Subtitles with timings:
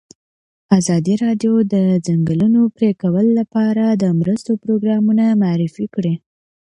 [0.79, 1.75] ازادي راډیو د د
[2.07, 6.13] ځنګلونو پرېکول لپاره د مرستو پروګرامونه معرفي کړي.